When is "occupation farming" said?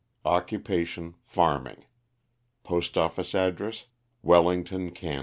0.25-1.85